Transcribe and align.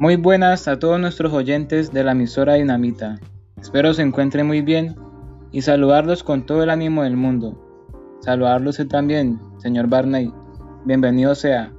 Muy 0.00 0.16
buenas 0.16 0.66
a 0.66 0.78
todos 0.78 0.98
nuestros 0.98 1.30
oyentes 1.34 1.92
de 1.92 2.02
la 2.02 2.12
emisora 2.12 2.54
Dinamita. 2.54 3.18
Espero 3.60 3.92
se 3.92 4.00
encuentren 4.00 4.46
muy 4.46 4.62
bien 4.62 4.96
y 5.52 5.60
saludarlos 5.60 6.24
con 6.24 6.46
todo 6.46 6.62
el 6.62 6.70
ánimo 6.70 7.02
del 7.02 7.18
mundo. 7.18 7.52
Saludarlos 8.20 8.80
también, 8.88 9.38
señor 9.58 9.88
Barney. 9.88 10.32
Bienvenido 10.86 11.34
sea. 11.34 11.70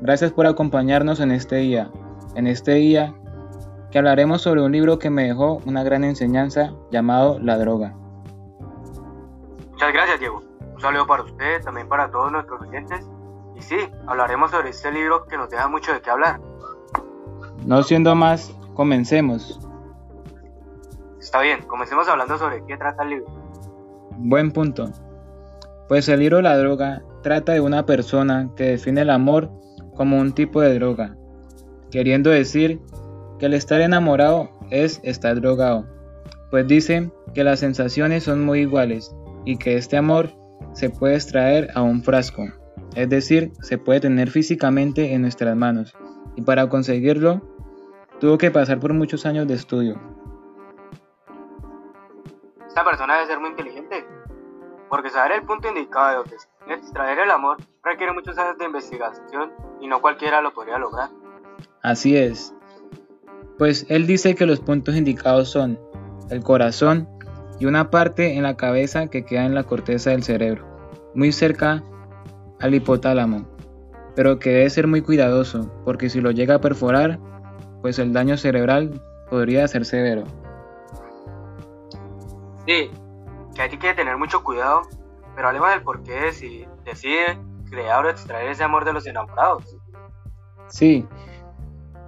Gracias 0.00 0.32
por 0.32 0.48
acompañarnos 0.48 1.20
en 1.20 1.30
este 1.30 1.58
día. 1.58 1.92
En 2.34 2.48
este 2.48 2.72
día 2.72 3.14
que 3.92 3.98
hablaremos 3.98 4.42
sobre 4.42 4.62
un 4.62 4.72
libro 4.72 4.98
que 4.98 5.10
me 5.10 5.28
dejó 5.28 5.62
una 5.64 5.84
gran 5.84 6.02
enseñanza 6.02 6.74
llamado 6.90 7.38
La 7.38 7.56
droga. 7.56 7.94
Muchas 9.70 9.92
gracias, 9.92 10.18
Diego. 10.18 10.42
Un 10.74 10.80
saludo 10.80 11.06
para 11.06 11.22
usted, 11.22 11.62
también 11.62 11.88
para 11.88 12.10
todos 12.10 12.32
nuestros 12.32 12.62
oyentes. 12.62 13.08
Y 13.54 13.62
sí, 13.62 13.78
hablaremos 14.08 14.50
sobre 14.50 14.70
este 14.70 14.90
libro 14.90 15.24
que 15.26 15.36
nos 15.36 15.48
deja 15.48 15.68
mucho 15.68 15.92
de 15.92 16.00
qué 16.00 16.10
hablar. 16.10 16.49
No 17.66 17.82
siendo 17.82 18.14
más, 18.14 18.54
comencemos. 18.74 19.60
Está 21.20 21.40
bien, 21.40 21.62
comencemos 21.66 22.08
hablando 22.08 22.38
sobre 22.38 22.64
qué 22.66 22.76
trata 22.76 23.02
el 23.02 23.10
libro. 23.10 23.26
Buen 24.16 24.50
punto. 24.50 24.90
Pues 25.88 26.08
el 26.08 26.20
libro 26.20 26.40
La 26.40 26.56
droga 26.56 27.02
trata 27.22 27.52
de 27.52 27.60
una 27.60 27.84
persona 27.84 28.50
que 28.56 28.64
define 28.64 29.02
el 29.02 29.10
amor 29.10 29.50
como 29.94 30.18
un 30.18 30.32
tipo 30.32 30.60
de 30.60 30.74
droga, 30.74 31.16
queriendo 31.90 32.30
decir 32.30 32.80
que 33.38 33.46
el 33.46 33.54
estar 33.54 33.80
enamorado 33.80 34.50
es 34.70 35.00
estar 35.02 35.40
drogado, 35.40 35.86
pues 36.50 36.66
dice 36.66 37.10
que 37.34 37.44
las 37.44 37.60
sensaciones 37.60 38.24
son 38.24 38.44
muy 38.44 38.60
iguales 38.60 39.14
y 39.44 39.56
que 39.56 39.76
este 39.76 39.96
amor 39.96 40.30
se 40.72 40.90
puede 40.90 41.16
extraer 41.16 41.70
a 41.74 41.82
un 41.82 42.02
frasco, 42.02 42.44
es 42.94 43.08
decir, 43.08 43.52
se 43.60 43.78
puede 43.78 44.00
tener 44.00 44.30
físicamente 44.30 45.12
en 45.12 45.22
nuestras 45.22 45.56
manos, 45.56 45.94
y 46.36 46.42
para 46.42 46.68
conseguirlo 46.68 47.42
tuvo 48.20 48.38
que 48.38 48.50
pasar 48.50 48.78
por 48.78 48.92
muchos 48.92 49.26
años 49.26 49.48
de 49.48 49.54
estudio. 49.54 49.98
Esta 52.68 52.84
persona 52.84 53.14
debe 53.14 53.26
ser 53.26 53.40
muy 53.40 53.50
inteligente, 53.50 54.06
porque 54.88 55.10
saber 55.10 55.32
el 55.32 55.42
punto 55.42 55.68
indicado 55.68 56.24
de 56.24 56.74
extraer 56.74 57.18
el 57.18 57.30
amor 57.30 57.56
requiere 57.82 58.12
muchos 58.12 58.38
años 58.38 58.58
de 58.58 58.66
investigación 58.66 59.50
y 59.80 59.88
no 59.88 60.00
cualquiera 60.00 60.40
lo 60.40 60.52
podría 60.52 60.78
lograr. 60.78 61.10
Así 61.82 62.16
es. 62.16 62.54
Pues 63.58 63.86
él 63.88 64.06
dice 64.06 64.34
que 64.34 64.46
los 64.46 64.60
puntos 64.60 64.94
indicados 64.94 65.50
son 65.50 65.78
el 66.28 66.44
corazón 66.44 67.08
y 67.58 67.66
una 67.66 67.90
parte 67.90 68.36
en 68.36 68.42
la 68.44 68.56
cabeza 68.56 69.08
que 69.08 69.24
queda 69.24 69.44
en 69.44 69.54
la 69.54 69.64
corteza 69.64 70.10
del 70.10 70.22
cerebro, 70.22 70.66
muy 71.14 71.32
cerca 71.32 71.82
al 72.60 72.74
hipotálamo, 72.74 73.48
pero 74.14 74.38
que 74.38 74.50
debe 74.50 74.70
ser 74.70 74.86
muy 74.86 75.02
cuidadoso, 75.02 75.70
porque 75.84 76.08
si 76.08 76.20
lo 76.20 76.30
llega 76.30 76.56
a 76.56 76.60
perforar, 76.60 77.18
pues 77.80 77.98
el 77.98 78.12
daño 78.12 78.36
cerebral 78.36 79.00
podría 79.28 79.66
ser 79.68 79.84
severo. 79.84 80.24
Sí, 82.66 82.90
que 83.54 83.62
hay 83.62 83.70
que 83.70 83.94
tener 83.94 84.16
mucho 84.16 84.42
cuidado, 84.42 84.82
pero 85.34 85.48
hablemos 85.48 85.70
del 85.70 85.82
por 85.82 86.02
qué 86.02 86.32
si 86.32 86.66
decide 86.84 87.38
crear 87.70 88.04
o 88.04 88.10
extraer 88.10 88.50
ese 88.50 88.64
amor 88.64 88.84
de 88.84 88.92
los 88.92 89.06
enamorados. 89.06 89.76
Sí, 90.68 91.06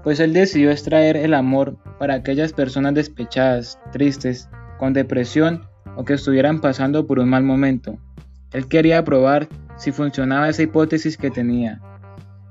pues 0.03 0.21
él 0.21 0.33
decidió 0.33 0.71
extraer 0.71 1.17
el 1.17 1.35
amor 1.35 1.77
para 1.99 2.15
aquellas 2.15 2.53
personas 2.53 2.95
despechadas, 2.95 3.79
tristes, 3.93 4.49
con 4.79 4.93
depresión 4.93 5.67
o 5.97 6.05
que 6.05 6.15
estuvieran 6.15 6.61
pasando 6.61 7.07
por 7.07 7.19
un 7.19 7.29
mal 7.29 7.45
momento. 7.45 7.97
Él 8.53 8.69
quería 8.69 9.05
probar 9.05 9.49
si 9.77 9.93
funcionaba 9.93 10.49
esa 10.49 10.63
hipótesis 10.63 11.17
que 11.17 11.31
tenía, 11.31 11.81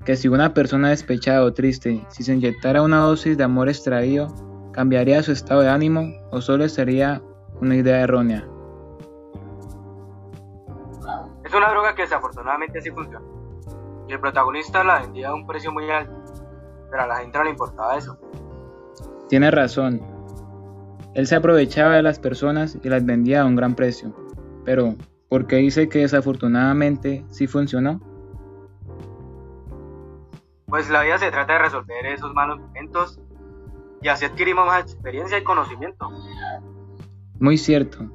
que 0.05 0.15
si 0.15 0.27
una 0.27 0.53
persona 0.53 0.89
despechada 0.89 1.43
o 1.43 1.53
triste, 1.53 2.03
si 2.09 2.23
se 2.23 2.33
inyectara 2.33 2.81
una 2.81 2.99
dosis 2.99 3.37
de 3.37 3.43
amor 3.43 3.69
extraído, 3.69 4.27
cambiaría 4.71 5.21
su 5.21 5.31
estado 5.31 5.61
de 5.61 5.69
ánimo 5.69 6.13
o 6.31 6.41
solo 6.41 6.67
sería 6.69 7.21
una 7.59 7.75
idea 7.75 8.01
errónea. 8.01 8.47
Es 11.43 11.53
una 11.53 11.69
droga 11.69 11.93
que 11.93 12.03
desafortunadamente 12.03 12.81
sí 12.81 12.89
funciona. 12.91 13.25
Y 14.07 14.13
el 14.13 14.19
protagonista 14.19 14.83
la 14.83 15.01
vendía 15.01 15.29
a 15.29 15.33
un 15.35 15.45
precio 15.45 15.71
muy 15.71 15.89
alto, 15.89 16.13
pero 16.89 17.03
a 17.03 17.07
la 17.07 17.17
gente 17.17 17.37
no 17.37 17.43
le 17.43 17.49
importaba 17.51 17.97
eso. 17.97 18.17
Tiene 19.29 19.51
razón. 19.51 20.01
Él 21.13 21.27
se 21.27 21.35
aprovechaba 21.35 21.95
de 21.95 22.01
las 22.01 22.19
personas 22.19 22.77
y 22.81 22.89
las 22.89 23.05
vendía 23.05 23.41
a 23.41 23.45
un 23.45 23.55
gran 23.55 23.75
precio. 23.75 24.15
Pero, 24.65 24.95
¿por 25.29 25.45
qué 25.45 25.57
dice 25.57 25.89
que 25.89 25.99
desafortunadamente 25.99 27.23
sí 27.29 27.47
funcionó? 27.47 27.99
Pues 30.71 30.89
la 30.89 31.03
vida 31.03 31.17
se 31.17 31.29
trata 31.31 31.51
de 31.51 31.59
resolver 31.59 32.05
esos 32.05 32.33
malos 32.33 32.57
momentos 32.61 33.19
y 34.01 34.07
así 34.07 34.23
adquirimos 34.23 34.65
más 34.65 34.83
experiencia 34.83 35.37
y 35.37 35.43
conocimiento. 35.43 36.09
Muy 37.41 37.57
cierto. 37.57 38.09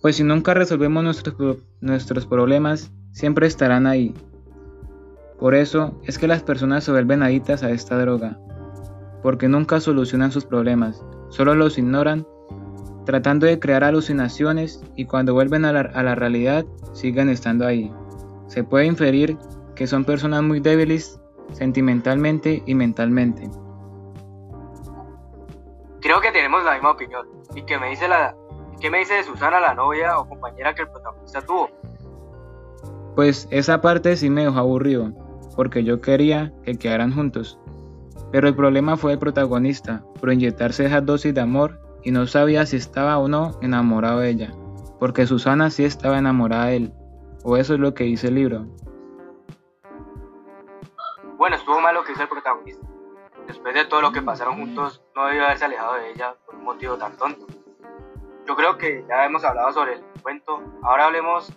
Pues 0.00 0.16
si 0.16 0.24
nunca 0.24 0.54
resolvemos 0.54 1.04
nuestros, 1.04 1.58
nuestros 1.82 2.26
problemas, 2.26 2.90
siempre 3.12 3.46
estarán 3.46 3.86
ahí. 3.86 4.14
Por 5.38 5.54
eso 5.54 6.00
es 6.04 6.18
que 6.18 6.26
las 6.26 6.42
personas 6.42 6.84
se 6.84 6.90
vuelven 6.90 7.22
adictas 7.22 7.62
a 7.62 7.70
esta 7.70 7.98
droga, 7.98 8.38
porque 9.22 9.46
nunca 9.46 9.78
solucionan 9.78 10.32
sus 10.32 10.46
problemas, 10.46 11.04
solo 11.28 11.54
los 11.54 11.76
ignoran, 11.76 12.26
tratando 13.04 13.44
de 13.44 13.60
crear 13.60 13.84
alucinaciones 13.84 14.82
y 14.96 15.04
cuando 15.04 15.34
vuelven 15.34 15.66
a 15.66 15.72
la, 15.72 15.80
a 15.80 16.02
la 16.02 16.14
realidad 16.14 16.64
siguen 16.94 17.28
estando 17.28 17.66
ahí. 17.66 17.92
Se 18.46 18.64
puede 18.64 18.86
inferir 18.86 19.36
que 19.80 19.86
son 19.86 20.04
personas 20.04 20.42
muy 20.42 20.60
débiles 20.60 21.18
sentimentalmente 21.52 22.62
y 22.66 22.74
mentalmente. 22.74 23.48
Creo 26.02 26.20
que 26.20 26.30
tenemos 26.32 26.62
la 26.64 26.74
misma 26.74 26.90
opinión. 26.90 27.26
¿Y 27.54 27.62
qué 27.62 27.78
me 27.78 27.88
dice, 27.88 28.06
la, 28.06 28.36
qué 28.78 28.90
me 28.90 28.98
dice 28.98 29.14
de 29.14 29.24
Susana, 29.24 29.58
la 29.58 29.72
novia 29.72 30.18
o 30.18 30.28
compañera 30.28 30.74
que 30.74 30.82
el 30.82 30.88
protagonista 30.88 31.40
tuvo? 31.40 31.70
Pues 33.16 33.48
esa 33.50 33.80
parte 33.80 34.18
sí 34.18 34.28
me 34.28 34.44
dejó 34.44 34.58
aburrido, 34.58 35.14
porque 35.56 35.82
yo 35.82 36.02
quería 36.02 36.52
que 36.62 36.76
quedaran 36.76 37.14
juntos. 37.14 37.58
Pero 38.32 38.48
el 38.48 38.54
problema 38.54 38.98
fue 38.98 39.14
el 39.14 39.18
protagonista, 39.18 40.04
por 40.20 40.30
inyectarse 40.30 40.84
esa 40.84 41.00
dosis 41.00 41.32
de 41.32 41.40
amor 41.40 41.80
y 42.02 42.10
no 42.10 42.26
sabía 42.26 42.66
si 42.66 42.76
estaba 42.76 43.16
o 43.16 43.28
no 43.28 43.58
enamorado 43.62 44.18
de 44.18 44.28
ella, 44.28 44.54
porque 44.98 45.26
Susana 45.26 45.70
sí 45.70 45.84
estaba 45.84 46.18
enamorada 46.18 46.66
de 46.66 46.76
él, 46.76 46.92
o 47.44 47.56
eso 47.56 47.72
es 47.72 47.80
lo 47.80 47.94
que 47.94 48.04
dice 48.04 48.28
el 48.28 48.34
libro. 48.34 48.66
Bueno, 51.40 51.56
estuvo 51.56 51.80
mal 51.80 51.94
lo 51.94 52.04
que 52.04 52.12
hizo 52.12 52.20
el 52.20 52.28
protagonista. 52.28 52.86
Después 53.46 53.72
de 53.72 53.86
todo 53.86 54.02
lo 54.02 54.12
que 54.12 54.20
pasaron 54.20 54.58
juntos, 54.58 55.02
no 55.16 55.24
debió 55.24 55.46
haberse 55.46 55.64
alejado 55.64 55.94
de 55.94 56.10
ella 56.10 56.34
por 56.44 56.54
un 56.54 56.64
motivo 56.64 56.98
tan 56.98 57.16
tonto. 57.16 57.46
Yo 58.46 58.54
creo 58.56 58.76
que 58.76 59.06
ya 59.08 59.24
hemos 59.24 59.42
hablado 59.42 59.72
sobre 59.72 59.94
el 59.94 60.00
cuento. 60.22 60.62
Ahora 60.82 61.06
hablemos 61.06 61.50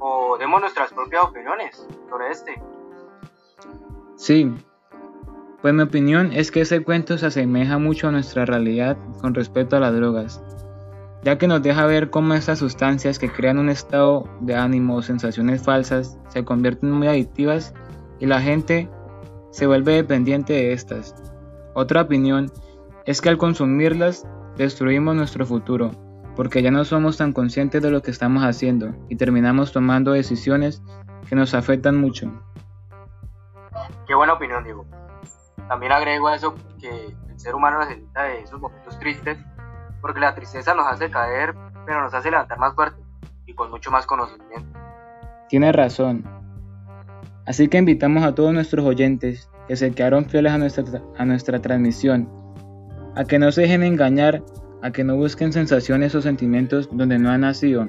o 0.00 0.36
demos 0.36 0.60
nuestras 0.60 0.92
propias 0.92 1.22
opiniones 1.22 1.86
sobre 2.10 2.32
este. 2.32 2.60
Sí, 4.16 4.52
pues 5.62 5.72
mi 5.72 5.84
opinión 5.84 6.32
es 6.32 6.50
que 6.50 6.62
ese 6.62 6.82
cuento 6.82 7.16
se 7.16 7.26
asemeja 7.26 7.78
mucho 7.78 8.08
a 8.08 8.10
nuestra 8.10 8.46
realidad 8.46 8.98
con 9.20 9.32
respecto 9.32 9.76
a 9.76 9.80
las 9.80 9.94
drogas, 9.94 10.42
ya 11.22 11.38
que 11.38 11.46
nos 11.46 11.62
deja 11.62 11.86
ver 11.86 12.10
cómo 12.10 12.34
estas 12.34 12.58
sustancias 12.58 13.20
que 13.20 13.30
crean 13.30 13.60
un 13.60 13.68
estado 13.68 14.24
de 14.40 14.56
ánimo 14.56 14.96
o 14.96 15.02
sensaciones 15.02 15.62
falsas 15.62 16.18
se 16.30 16.44
convierten 16.44 16.90
muy 16.90 17.06
adictivas 17.06 17.72
y 18.18 18.26
la 18.26 18.40
gente 18.40 18.88
se 19.54 19.68
vuelve 19.68 19.94
dependiente 19.94 20.52
de 20.52 20.72
estas. 20.72 21.14
Otra 21.74 22.02
opinión 22.02 22.50
es 23.06 23.20
que 23.20 23.28
al 23.28 23.38
consumirlas 23.38 24.26
destruimos 24.56 25.14
nuestro 25.14 25.46
futuro, 25.46 25.92
porque 26.34 26.60
ya 26.60 26.72
no 26.72 26.84
somos 26.84 27.18
tan 27.18 27.32
conscientes 27.32 27.80
de 27.80 27.92
lo 27.92 28.02
que 28.02 28.10
estamos 28.10 28.42
haciendo 28.42 28.96
y 29.08 29.14
terminamos 29.14 29.70
tomando 29.70 30.10
decisiones 30.10 30.82
que 31.28 31.36
nos 31.36 31.54
afectan 31.54 31.96
mucho. 31.96 32.32
Qué 34.08 34.16
buena 34.16 34.32
opinión, 34.32 34.64
Diego. 34.64 34.86
También 35.68 35.92
agrego 35.92 36.26
a 36.26 36.34
eso 36.34 36.56
que 36.80 37.14
el 37.28 37.38
ser 37.38 37.54
humano 37.54 37.78
necesita 37.78 38.24
de 38.24 38.40
esos 38.40 38.58
momentos 38.58 38.98
tristes, 38.98 39.38
porque 40.00 40.18
la 40.18 40.34
tristeza 40.34 40.74
nos 40.74 40.88
hace 40.88 41.12
caer, 41.12 41.54
pero 41.86 42.02
nos 42.02 42.12
hace 42.12 42.28
levantar 42.28 42.58
más 42.58 42.74
fuerte 42.74 43.00
y 43.46 43.54
con 43.54 43.70
mucho 43.70 43.92
más 43.92 44.04
conocimiento. 44.04 44.76
Tiene 45.48 45.70
razón, 45.70 46.24
Así 47.46 47.68
que 47.68 47.78
invitamos 47.78 48.24
a 48.24 48.34
todos 48.34 48.52
nuestros 48.52 48.84
oyentes 48.84 49.50
que 49.68 49.76
se 49.76 49.92
quedaron 49.92 50.26
fieles 50.26 50.52
a 50.52 50.58
nuestra, 50.58 50.84
a 51.18 51.24
nuestra 51.24 51.60
transmisión, 51.60 52.28
a 53.16 53.24
que 53.24 53.38
no 53.38 53.52
se 53.52 53.62
dejen 53.62 53.82
engañar, 53.82 54.42
a 54.82 54.90
que 54.90 55.04
no 55.04 55.16
busquen 55.16 55.52
sensaciones 55.52 56.14
o 56.14 56.22
sentimientos 56.22 56.88
donde 56.90 57.18
no 57.18 57.30
han 57.30 57.42
nacido. 57.42 57.86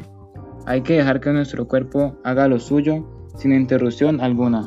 Hay 0.65 0.81
que 0.81 0.97
dejar 0.97 1.21
que 1.21 1.31
nuestro 1.31 1.67
cuerpo 1.67 2.17
haga 2.23 2.47
lo 2.47 2.59
suyo 2.59 3.05
sin 3.37 3.53
interrupción 3.53 4.19
alguna. 4.19 4.61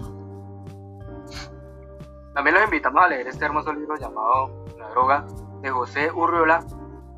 También 2.35 2.55
los 2.55 2.65
invitamos 2.65 3.03
a 3.03 3.09
leer 3.09 3.27
este 3.27 3.45
hermoso 3.45 3.73
libro 3.73 3.97
llamado 3.97 4.65
La 4.79 4.89
droga 4.91 5.27
de 5.63 5.71
José 5.71 6.11
Urriola 6.13 6.65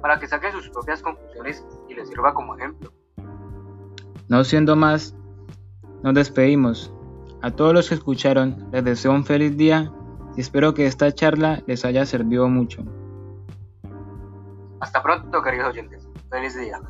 para 0.00 0.18
que 0.18 0.26
saquen 0.26 0.52
sus 0.52 0.70
propias 0.70 1.02
conclusiones 1.02 1.64
y 1.88 1.94
les 1.94 2.08
sirva 2.08 2.32
como 2.32 2.56
ejemplo. 2.56 2.92
No 4.28 4.42
siendo 4.44 4.76
más, 4.76 5.14
nos 6.02 6.14
despedimos. 6.14 6.92
A 7.42 7.50
todos 7.50 7.72
los 7.72 7.88
que 7.88 7.94
escucharon, 7.94 8.68
les 8.70 8.84
deseo 8.84 9.12
un 9.12 9.24
feliz 9.24 9.56
día 9.56 9.90
y 10.36 10.40
espero 10.40 10.74
que 10.74 10.86
esta 10.86 11.12
charla 11.12 11.62
les 11.66 11.84
haya 11.84 12.04
servido 12.04 12.48
mucho. 12.48 12.82
Hasta 14.80 15.02
pronto, 15.02 15.42
queridos 15.42 15.68
oyentes. 15.68 16.08
Feliz 16.30 16.58
día. 16.58 16.80